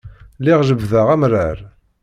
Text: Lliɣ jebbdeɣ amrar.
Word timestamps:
Lliɣ 0.39 0.59
jebbdeɣ 0.67 1.07
amrar. 1.15 1.57